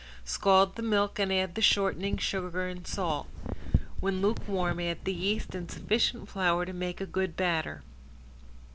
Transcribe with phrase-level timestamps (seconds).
[0.25, 3.27] Scald the milk and add the shortening, sugar, and salt.
[3.99, 7.83] When lukewarm add the yeast and sufficient flour to make a good batter.